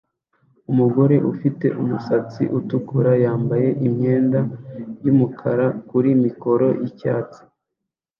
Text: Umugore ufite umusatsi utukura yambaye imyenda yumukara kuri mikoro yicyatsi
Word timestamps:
Umugore 0.71 1.15
ufite 1.31 1.65
umusatsi 1.81 2.43
utukura 2.57 3.11
yambaye 3.23 3.69
imyenda 3.87 4.39
yumukara 5.05 5.67
kuri 5.89 6.09
mikoro 6.23 6.67
yicyatsi 6.81 7.41